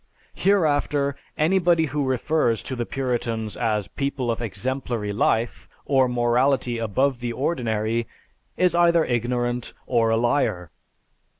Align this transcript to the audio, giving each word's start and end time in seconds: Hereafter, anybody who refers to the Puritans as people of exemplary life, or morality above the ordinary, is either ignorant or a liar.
Hereafter, 0.33 1.15
anybody 1.37 1.85
who 1.85 2.03
refers 2.03 2.63
to 2.63 2.75
the 2.75 2.87
Puritans 2.87 3.55
as 3.55 3.87
people 3.87 4.31
of 4.31 4.41
exemplary 4.41 5.13
life, 5.13 5.69
or 5.85 6.07
morality 6.07 6.79
above 6.79 7.19
the 7.19 7.33
ordinary, 7.33 8.07
is 8.57 8.73
either 8.73 9.05
ignorant 9.05 9.73
or 9.85 10.09
a 10.09 10.17
liar. 10.17 10.71